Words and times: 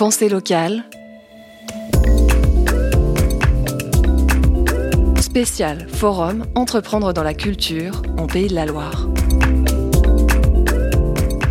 Pensée 0.00 0.30
locale. 0.30 0.84
Spécial 5.20 5.86
Forum 5.90 6.46
Entreprendre 6.54 7.12
dans 7.12 7.22
la 7.22 7.34
culture 7.34 8.00
en 8.16 8.26
Pays 8.26 8.48
de 8.48 8.54
la 8.54 8.64
Loire. 8.64 9.10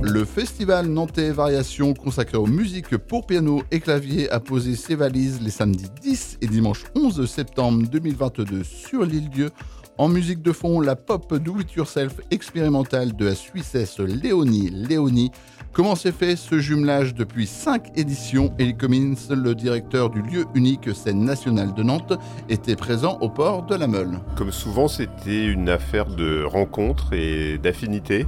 Le 0.00 0.24
festival 0.24 0.86
Nantais 0.86 1.32
Variation 1.32 1.92
consacré 1.92 2.38
aux 2.38 2.46
musiques 2.46 2.96
pour 2.96 3.26
piano 3.26 3.62
et 3.70 3.78
clavier 3.78 4.30
a 4.30 4.40
posé 4.40 4.74
ses 4.74 4.94
valises 4.94 5.42
les 5.42 5.50
samedis 5.50 5.90
10 6.00 6.38
et 6.40 6.46
dimanche 6.46 6.84
11 6.94 7.28
septembre 7.28 7.86
2022 7.92 8.64
sur 8.64 9.04
l'île 9.04 9.28
Dieu. 9.28 9.50
En 9.98 10.08
musique 10.08 10.40
de 10.40 10.52
fond, 10.52 10.80
la 10.80 10.96
pop 10.96 11.34
do 11.34 11.60
it 11.60 11.74
yourself 11.74 12.22
expérimentale 12.30 13.14
de 13.14 13.26
la 13.26 13.34
Suissesse 13.34 13.98
Léonie 13.98 14.70
Léonie. 14.70 15.30
Comment 15.72 15.94
s'est 15.94 16.10
fait 16.10 16.34
ce 16.34 16.58
jumelage 16.58 17.14
depuis 17.14 17.46
5 17.46 17.96
éditions? 17.96 18.52
Elie 18.58 18.76
Cummins, 18.76 19.14
le 19.30 19.54
directeur 19.54 20.10
du 20.10 20.20
lieu 20.20 20.44
unique 20.54 20.92
scène 20.94 21.24
nationale 21.24 21.72
de 21.74 21.84
Nantes, 21.84 22.12
était 22.48 22.74
présent 22.74 23.18
au 23.20 23.28
port 23.28 23.62
de 23.62 23.76
la 23.76 23.86
Meule. 23.86 24.18
Comme 24.34 24.50
souvent, 24.50 24.88
c'était 24.88 25.46
une 25.46 25.68
affaire 25.68 26.06
de 26.06 26.42
rencontre 26.42 27.12
et 27.12 27.56
d'affinité. 27.58 28.26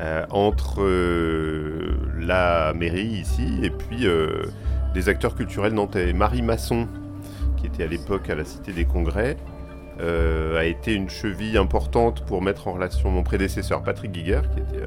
Euh, 0.00 0.24
entre 0.30 0.80
euh, 0.80 1.98
la 2.18 2.72
mairie 2.72 3.06
ici 3.06 3.60
et 3.62 3.68
puis 3.68 4.06
euh, 4.06 4.44
des 4.94 5.10
acteurs 5.10 5.34
culturels 5.34 5.74
nantais. 5.74 6.14
Marie 6.14 6.40
Masson, 6.40 6.88
qui 7.58 7.66
était 7.66 7.84
à 7.84 7.86
l'époque 7.86 8.30
à 8.30 8.34
la 8.34 8.46
Cité 8.46 8.72
des 8.72 8.86
Congrès, 8.86 9.36
a 10.00 10.64
été 10.64 10.94
une 10.94 11.10
cheville 11.10 11.56
importante 11.56 12.24
pour 12.26 12.42
mettre 12.42 12.68
en 12.68 12.72
relation 12.72 13.10
mon 13.10 13.22
prédécesseur 13.22 13.82
Patrick 13.82 14.12
Guiguer, 14.12 14.42
qui 14.52 14.60
était 14.60 14.86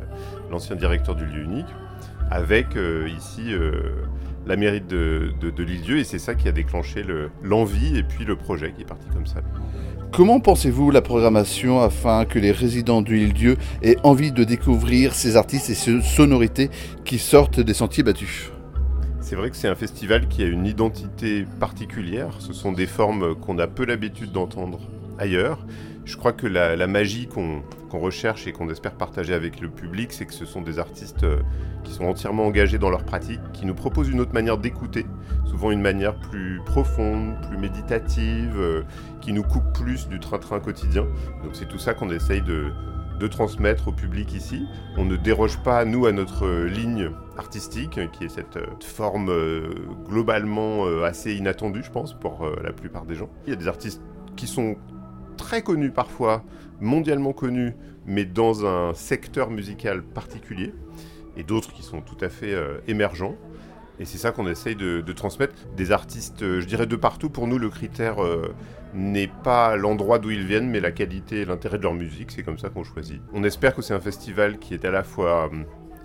l'ancien 0.49 0.76
directeur 0.76 1.16
du 1.16 1.26
lieu 1.26 1.44
unique, 1.44 1.67
avec 2.31 2.76
ici 3.16 3.53
la 4.45 4.55
mairie 4.55 4.81
de, 4.81 5.34
de, 5.39 5.64
l'île-dieu, 5.64 6.00
et 6.00 6.03
c'est 6.03 6.19
ça 6.19 6.36
qui 6.36 6.47
a 6.47 6.52
déclenché 6.52 7.06
l'envie 7.41 7.97
et 7.97 8.03
puis 8.03 8.25
le 8.25 8.36
projet 8.36 8.72
qui 8.72 8.81
est 8.81 8.86
parti 8.86 9.08
comme 9.14 9.25
ça. 9.25 9.41
Comment 10.11 10.39
pensez-vous 10.39 10.91
la 10.91 11.02
programmation 11.02 11.81
afin 11.81 12.25
que 12.25 12.38
les 12.38 12.52
résidents 12.52 13.02
du 13.02 13.19
Île-Dieu 13.19 13.58
aient 13.81 13.97
envie 14.03 14.31
de 14.31 14.44
découvrir 14.44 15.16
ces 15.16 15.38
artistes 15.38 15.72
et 15.72 15.73
ces 15.73 16.02
sonorités 16.02 16.69
qui 17.03 17.17
sortent 17.17 17.59
des 17.59 17.73
sentiers 17.73 18.03
battus? 18.03 18.52
C'est 19.22 19.36
vrai 19.36 19.50
que 19.50 19.56
c'est 19.56 19.69
un 19.69 19.75
festival 19.75 20.28
qui 20.28 20.44
a 20.44 20.45
une 20.45 20.67
identité 20.67 21.47
particulière. 21.59 22.36
Ce 22.39 22.53
sont 22.53 22.73
des 22.73 22.86
formes 22.86 23.34
qu'on 23.34 23.58
a 23.58 23.66
peu 23.66 23.86
l'habitude 23.86 24.31
d'entendre 24.31 24.81
ailleurs. 25.17 25.66
Je 26.06 26.17
crois 26.17 26.33
que 26.33 26.47
la, 26.47 26.88
magie 26.88 27.28
qu'on 27.28 27.64
recherche 27.92 28.45
et 28.47 28.52
qu'on 28.52 28.69
espère 28.69 28.95
partager 28.95 29.33
avec 29.33 29.61
le 29.61 29.69
public, 29.69 30.11
c'est 30.11 30.25
que 30.25 30.33
ce 30.33 30.45
sont 30.45 30.61
des 30.61 30.80
artistes 30.80 31.23
euh, 31.23 31.39
qui 31.83 31.94
sont 31.94 32.06
entièrement 32.06 32.45
engagés 32.45 32.78
dans 32.78 32.89
leur 32.89 33.06
pratique, 33.06 33.39
qui 33.53 33.66
nous 33.66 33.75
proposent 33.75 34.09
une 34.09 34.19
autre 34.19 34.34
manière 34.34 34.58
d'écouter, 34.58 35.06
souvent 35.45 35.72
une 35.72 35.81
manière 35.81 36.16
plus 36.16 36.59
profonde, 36.66 37.36
plus 37.47 37.58
méditative, 37.58 38.56
euh, 38.58 38.81
qui 39.22 39.31
nous 39.31 39.44
coupe 39.44 39.72
plus 39.73 40.09
du 40.09 40.19
train-train 40.19 40.59
quotidien. 40.59 41.03
Donc 41.44 41.53
c'est 41.53 41.67
tout 41.67 41.80
ça 41.80 41.94
qu'on 41.94 42.09
essaye 42.09 42.41
de, 42.41 42.72
transmettre 43.31 43.88
au 43.88 43.94
public 43.94 44.34
ici. 44.34 44.66
On 44.97 45.06
ne 45.06 45.16
déroge 45.16 45.58
pas, 45.64 45.86
nous, 45.86 46.08
à 46.08 46.11
notre 46.11 46.66
ligne 46.66 47.09
artistique, 47.38 47.97
qui 48.11 48.25
est 48.25 48.30
cette 48.30 48.58
euh, 48.58 48.66
forme 48.81 49.31
globalement 50.09 50.86
assez 51.06 51.34
inattendue, 51.34 51.84
je 51.84 51.89
pense, 51.89 52.14
pour 52.14 52.45
la 52.61 52.73
plupart 52.73 53.06
des 53.06 53.16
gens. 53.16 53.30
Il 53.47 53.52
y 53.52 53.53
a 53.53 53.56
des 53.56 53.69
artistes 53.69 54.02
qui 54.36 54.45
sont 54.45 54.75
très 55.44 55.61
connus 55.61 55.91
parfois, 55.91 56.41
mondialement 56.80 57.33
connus, 57.33 57.73
mais 58.05 58.23
dans 58.23 58.66
un 58.66 58.94
secteur 58.94 59.50
musical 59.50 60.02
particulier, 60.02 60.73
et 61.35 61.44
d'autres 61.44 61.73
qui 61.73 61.83
sont 61.83 62.00
tout 62.00 62.17
à 62.22 62.30
fait 62.30 62.53
euh, 62.53 62.77
émergents. 62.88 63.35
Et 64.00 64.05
c'est 64.05 64.17
ça 64.17 64.31
qu'on 64.31 64.47
essaye 64.47 64.75
de, 64.77 65.02
transmettre. 65.11 65.53
Des 65.75 65.91
artistes, 65.91 66.44
euh, 66.44 66.61
je 66.61 66.66
dirais 66.66 66.85
de 66.85 66.95
partout, 66.95 67.30
pour 67.30 67.47
nous 67.47 67.59
le 67.59 67.69
critère 67.69 68.23
euh, 68.23 68.55
n'est 68.94 69.29
pas 69.44 69.75
l'endroit 69.75 70.18
d'où 70.18 70.31
ils 70.31 70.45
viennent, 70.45 70.69
mais 70.69 70.79
la 70.79 70.91
qualité 70.91 71.41
et 71.41 71.45
l'intérêt 71.45 71.78
de 71.78 71.84
leur 71.84 71.94
musique, 71.94 72.31
c'est 72.31 72.44
comme 72.44 72.57
ça 72.57 72.69
qu'on 72.69 72.85
choisit. 72.85 73.22
On 73.34 73.44
espère 73.44 73.75
que 73.75 73.81
c'est 73.81 73.94
un 73.94 74.00
festival 74.00 74.59
qui 74.59 74.73
est 74.73 74.85
à 74.85 74.91
la 74.91 75.03
fois 75.03 75.51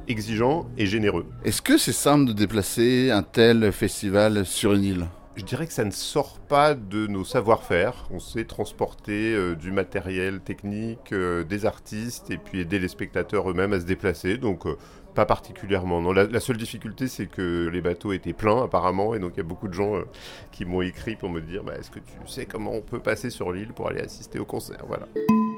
exigeant 0.09 0.69
et 0.77 0.87
généreux. 0.87 1.27
Est-ce 1.45 1.63
que 1.63 1.79
c'est 1.79 1.93
simple 1.93 2.27
de 2.27 2.33
déplacer 2.33 3.13
un 3.13 3.23
tel 3.23 3.71
festival 3.71 4.45
sur 4.45 4.73
une 4.73 4.85
île? 4.85 5.07
Je 5.39 5.45
dirais 5.45 5.69
que 5.69 5.73
ça 5.73 5.85
ne 5.85 5.93
sort 5.93 6.41
pas 6.41 6.75
de 6.75 7.07
nos 7.07 7.25
savoir-faire. 7.25 8.09
On 8.11 8.19
sait 8.19 8.45
transporter 8.45 9.35
euh, 9.35 9.55
du 9.55 9.71
matériel 9.71 10.41
technique, 10.41 11.13
euh, 11.13 11.45
des 11.45 11.65
artistes 11.65 12.31
et 12.33 12.39
puis 12.39 12.61
aider 12.61 12.81
les 12.81 12.89
spectateurs 12.89 13.49
eux-mêmes 13.49 13.73
à 13.73 13.79
se 13.79 13.85
déplacer. 13.85 14.37
Donc 14.37 14.67
euh, 14.67 14.77
pas 15.15 15.27
particulièrement. 15.27 16.03
Non, 16.03 16.13
la, 16.13 16.41
seule 16.41 16.57
difficulté 16.57 17.07
c'est 17.07 17.27
que 17.27 17.69
les 17.73 17.81
bateaux 17.81 18.13
étaient 18.13 18.33
pleins 18.33 18.65
apparemment 18.65 19.15
et 19.15 19.21
donc 19.21 19.33
il 19.35 19.37
y 19.39 19.41
a 19.41 19.45
beaucoup 19.45 19.69
de 19.69 19.75
gens 19.75 19.95
qui 20.51 20.65
m'ont 20.65 20.83
écrit 20.83 21.15
pour 21.15 21.31
me 21.31 21.41
dire 21.41 21.63
bah, 21.63 21.75
est-ce 21.79 21.91
que 21.91 22.01
tu 22.01 22.13
sais 22.27 22.47
comment 22.47 22.73
on 22.73 22.83
peut 22.83 23.01
passer 23.01 23.31
sur 23.31 23.53
l'île 23.53 23.73
pour 23.73 23.89
aller 23.89 24.01
assister 24.01 24.41
au 24.41 24.45
concert? 24.45 24.85
Voilà. 24.89 25.07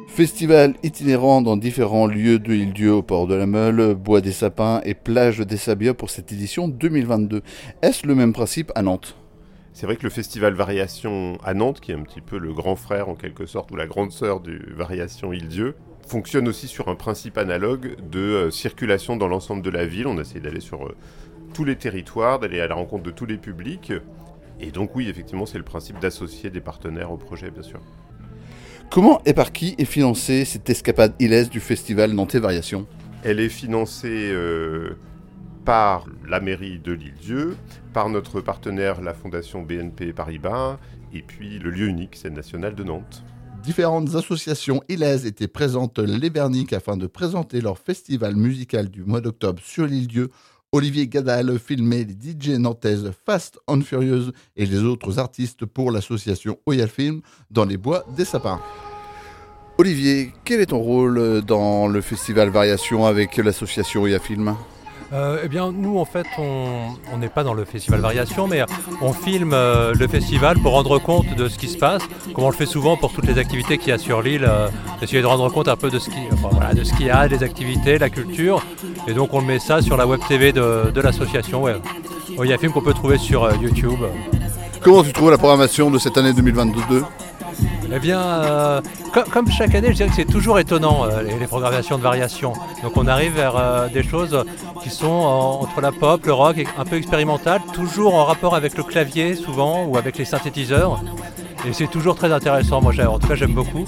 Festival 0.08 0.74
itinérant 0.82 1.40
dans 1.40 1.56
différents 1.56 2.06
lieux 2.06 2.38
de 2.38 2.52
l'île-dieu 2.52 2.92
au 2.92 3.02
port 3.02 3.26
de 3.26 3.34
la 3.34 3.46
Meule, 3.46 3.94
Bois 3.94 4.20
des 4.20 4.32
Sapins 4.32 4.82
et 4.84 4.94
Plage 4.94 5.38
des 5.38 5.56
Sabias 5.56 5.94
pour 5.94 6.10
cette 6.10 6.32
édition 6.32 6.68
2022. 6.68 7.42
Est-ce 7.82 8.06
le 8.06 8.14
même 8.14 8.32
principe 8.32 8.72
à 8.74 8.82
Nantes? 8.82 9.19
C'est 9.80 9.86
vrai 9.86 9.96
que 9.96 10.02
le 10.02 10.10
festival 10.10 10.52
Variation 10.52 11.38
à 11.42 11.54
Nantes, 11.54 11.80
qui 11.80 11.90
est 11.90 11.94
un 11.94 12.02
petit 12.02 12.20
peu 12.20 12.36
le 12.36 12.52
grand 12.52 12.76
frère 12.76 13.08
en 13.08 13.14
quelque 13.14 13.46
sorte, 13.46 13.70
ou 13.70 13.76
la 13.76 13.86
grande 13.86 14.12
sœur 14.12 14.40
du 14.40 14.58
Variation 14.76 15.32
Île-Dieu, 15.32 15.74
fonctionne 16.06 16.48
aussi 16.48 16.68
sur 16.68 16.88
un 16.88 16.94
principe 16.94 17.38
analogue 17.38 17.96
de 18.10 18.20
euh, 18.20 18.50
circulation 18.50 19.16
dans 19.16 19.26
l'ensemble 19.26 19.62
de 19.62 19.70
la 19.70 19.86
ville. 19.86 20.06
On 20.06 20.20
essaie 20.20 20.38
d'aller 20.38 20.60
sur 20.60 20.86
euh, 20.86 20.94
tous 21.54 21.64
les 21.64 21.76
territoires, 21.76 22.38
d'aller 22.38 22.60
à 22.60 22.68
la 22.68 22.74
rencontre 22.74 23.04
de 23.04 23.10
tous 23.10 23.24
les 23.24 23.38
publics. 23.38 23.90
Et 24.60 24.70
donc 24.70 24.94
oui, 24.94 25.08
effectivement, 25.08 25.46
c'est 25.46 25.56
le 25.56 25.64
principe 25.64 25.98
d'associer 25.98 26.50
des 26.50 26.60
partenaires 26.60 27.10
au 27.10 27.16
projet, 27.16 27.50
bien 27.50 27.62
sûr. 27.62 27.80
Comment 28.90 29.22
et 29.24 29.32
par 29.32 29.50
qui 29.50 29.76
est 29.78 29.86
financée 29.86 30.44
cette 30.44 30.68
escapade 30.68 31.14
ilaise 31.20 31.48
du 31.48 31.60
festival 31.60 32.12
Nantais 32.12 32.38
Variation? 32.38 32.86
Elle 33.24 33.40
est 33.40 33.48
financée 33.48 34.28
euh, 34.30 34.98
par 35.64 36.06
la 36.28 36.40
mairie 36.40 36.78
de 36.78 36.92
l'île-dieu, 36.92 37.56
par 37.92 38.08
notre 38.08 38.40
partenaire 38.40 39.00
la 39.00 39.14
fondation 39.14 39.62
BNP 39.62 40.12
Paribas 40.12 40.78
et 41.12 41.22
puis 41.22 41.58
le 41.58 41.70
lieu 41.70 41.86
unique, 41.88 42.16
scène 42.16 42.34
nationale 42.34 42.74
de 42.74 42.84
Nantes. 42.84 43.22
Différentes 43.62 44.14
associations 44.14 44.82
ilaises 44.88 45.26
étaient 45.26 45.48
présentes 45.48 45.98
les 45.98 46.30
Berniques 46.30 46.72
afin 46.72 46.96
de 46.96 47.06
présenter 47.06 47.60
leur 47.60 47.78
festival 47.78 48.34
musical 48.34 48.88
du 48.88 49.04
mois 49.04 49.20
d'octobre 49.20 49.60
sur 49.62 49.86
l'île-dieu. 49.86 50.30
Olivier 50.72 51.08
Gadal 51.08 51.58
filmait 51.58 52.04
les 52.04 52.14
DJ 52.14 52.58
nantaises 52.58 53.10
Fast 53.26 53.58
and 53.66 53.82
Furious 53.82 54.30
et 54.56 54.64
les 54.64 54.78
autres 54.78 55.18
artistes 55.18 55.66
pour 55.66 55.90
l'association 55.90 56.58
Oyal 56.64 56.88
Film 56.88 57.20
dans 57.50 57.64
les 57.64 57.76
bois 57.76 58.06
des 58.16 58.24
sapins. 58.24 58.60
Olivier, 59.76 60.32
quel 60.44 60.60
est 60.60 60.66
ton 60.66 60.78
rôle 60.78 61.42
dans 61.42 61.86
le 61.86 62.00
festival 62.00 62.48
Variation 62.50 63.04
avec 63.04 63.36
l'association 63.36 64.02
Oyal 64.02 64.20
Film? 64.20 64.54
Euh, 65.12 65.40
eh 65.42 65.48
bien, 65.48 65.72
nous, 65.72 65.98
en 65.98 66.04
fait, 66.04 66.26
on 66.38 67.18
n'est 67.18 67.28
pas 67.28 67.42
dans 67.42 67.54
le 67.54 67.64
festival 67.64 68.00
Variation, 68.00 68.46
mais 68.46 68.62
on 69.00 69.12
filme 69.12 69.52
euh, 69.52 69.92
le 69.98 70.06
festival 70.06 70.58
pour 70.58 70.72
rendre 70.72 70.98
compte 70.98 71.34
de 71.34 71.48
ce 71.48 71.58
qui 71.58 71.68
se 71.68 71.76
passe, 71.76 72.02
comme 72.32 72.44
on 72.44 72.50
le 72.50 72.54
fait 72.54 72.66
souvent 72.66 72.96
pour 72.96 73.12
toutes 73.12 73.26
les 73.26 73.38
activités 73.38 73.78
qu'il 73.78 73.88
y 73.88 73.92
a 73.92 73.98
sur 73.98 74.22
l'île, 74.22 74.44
euh, 74.48 74.68
essayer 75.02 75.20
de 75.20 75.26
rendre 75.26 75.50
compte 75.50 75.66
un 75.66 75.76
peu 75.76 75.90
de 75.90 75.98
ce 75.98 76.10
qu'il 76.10 77.06
y 77.06 77.10
a, 77.10 77.28
des 77.28 77.42
activités, 77.42 77.98
la 77.98 78.10
culture. 78.10 78.64
Et 79.08 79.14
donc, 79.14 79.34
on 79.34 79.42
met 79.42 79.58
ça 79.58 79.82
sur 79.82 79.96
la 79.96 80.06
web 80.06 80.20
TV 80.28 80.52
de, 80.52 81.00
l'association. 81.00 81.62
Ouais. 81.62 81.76
Il 82.28 82.48
y 82.48 82.52
a 82.52 82.54
un 82.54 82.58
film 82.58 82.72
qu'on 82.72 82.82
peut 82.82 82.94
trouver 82.94 83.18
sur 83.18 83.50
YouTube. 83.60 83.98
Comment 84.80 85.02
tu 85.02 85.12
trouves 85.12 85.30
la 85.30 85.38
programmation 85.38 85.90
de 85.90 85.98
cette 85.98 86.16
année 86.16 86.32
2022 86.32 87.02
eh 87.92 87.98
bien, 87.98 88.20
euh, 88.20 88.80
comme 89.32 89.50
chaque 89.50 89.74
année, 89.74 89.88
je 89.88 89.94
dirais 89.94 90.08
que 90.08 90.14
c'est 90.14 90.24
toujours 90.24 90.58
étonnant 90.58 91.04
euh, 91.04 91.22
les, 91.22 91.46
programmations 91.46 91.98
de 91.98 92.02
variation. 92.02 92.52
Donc 92.82 92.96
on 92.96 93.06
arrive 93.06 93.34
vers 93.34 93.56
euh, 93.56 93.88
des 93.88 94.02
choses 94.02 94.44
qui 94.82 94.90
sont 94.90 95.06
entre 95.06 95.80
la 95.80 95.90
pop, 95.90 96.24
le 96.24 96.32
rock, 96.32 96.64
un 96.78 96.84
peu 96.84 96.96
expérimental, 96.96 97.60
toujours 97.72 98.14
en 98.14 98.24
rapport 98.24 98.54
avec 98.54 98.76
le 98.76 98.84
clavier 98.84 99.34
souvent 99.34 99.84
ou 99.84 99.96
avec 99.96 100.18
les 100.18 100.24
synthétiseurs. 100.24 101.02
Et 101.66 101.72
c'est 101.72 101.88
toujours 101.88 102.14
très 102.14 102.32
intéressant. 102.32 102.80
Moi, 102.80 102.92
en 103.06 103.18
tout 103.18 103.28
cas, 103.28 103.34
j'aime 103.34 103.54
beaucoup. 103.54 103.84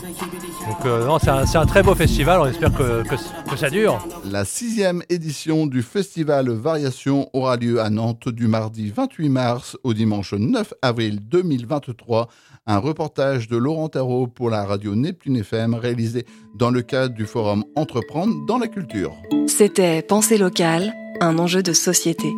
Donc 0.85 1.21
c'est 1.23 1.59
un, 1.59 1.67
très 1.67 1.83
beau 1.83 1.95
festival, 1.95 2.41
on 2.41 2.47
espère 2.47 2.73
que, 2.73 3.03
que, 3.03 3.57
ça 3.57 3.69
dure. 3.69 3.99
La 4.25 4.45
sixième 4.45 5.03
édition 5.09 5.67
du 5.67 5.83
festival 5.83 6.51
Variation 6.51 7.29
aura 7.33 7.57
lieu 7.57 7.81
à 7.81 7.91
Nantes 7.91 8.29
du 8.29 8.47
mardi 8.47 8.91
28 8.91 9.29
mars 9.29 9.77
au 9.83 9.93
dimanche 9.93 10.35
9 10.35 10.75
avril 10.83 11.21
2023 11.21 12.29
un 12.67 12.79
reportage 12.79 13.49
de 13.49 13.57
Laurent 13.57 13.89
Tarot 13.89 14.29
pour 14.29 14.51
la 14.51 14.65
radio 14.65 14.95
Neptune 14.95 15.37
FM 15.39 15.75
réalisé 15.75 16.25
dans 16.55 16.71
le 16.71 16.83
cadre 16.83 17.15
du 17.15 17.27
forum 17.27 17.65
Entreprendre 17.75 18.35
dans 18.47 18.59
la 18.59 18.69
culture. 18.69 19.15
C'était 19.49 20.03
Pensée 20.03 20.39
locale, 20.39 20.93
un 21.21 21.39
enjeu 21.39 21.63
de 21.63 21.73
société. 21.73 22.33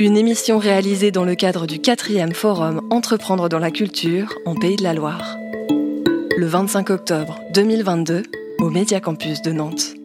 Une 0.00 0.16
émission 0.16 0.56
réalisée 0.56 1.10
dans 1.10 1.24
le 1.26 1.34
cadre 1.34 1.66
du 1.66 1.78
quatrième 1.78 2.32
forum 2.32 2.80
Entreprendre 2.88 3.50
dans 3.50 3.58
la 3.58 3.70
culture 3.70 4.38
en 4.46 4.54
Pays 4.54 4.76
de 4.76 4.82
la 4.82 4.94
Loire. 4.94 5.36
Le 6.38 6.46
25 6.46 6.88
octobre 6.88 7.38
2022 7.52 8.22
au 8.60 8.70
Média 8.70 8.98
Campus 9.00 9.42
de 9.42 9.52
Nantes. 9.52 9.99